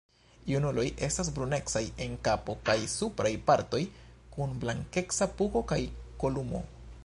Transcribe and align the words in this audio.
Junuloj 0.51 0.85
estas 1.07 1.27
brunecaj 1.35 1.83
en 2.05 2.15
kapo 2.29 2.55
kaj 2.69 2.77
supraj 2.95 3.33
partoj, 3.51 3.83
kun 4.37 4.57
blankeca 4.65 5.29
pugo 5.43 5.67
kaj 5.75 5.83
kolumo. 6.25 6.67